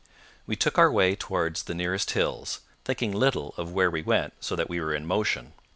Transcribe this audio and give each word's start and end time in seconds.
We 0.47 0.55
took 0.55 0.79
our 0.79 0.91
way 0.91 1.15
towards 1.15 1.61
the 1.61 1.75
nearest 1.75 2.09
hills, 2.17 2.61
thinking 2.85 3.11
little 3.11 3.53
of 3.55 3.71
where 3.71 3.91
we 3.91 4.01
went 4.01 4.33
so 4.39 4.55
that 4.55 4.67
we 4.67 4.81
were 4.81 4.95
in 4.95 5.05
motion. 5.05 5.53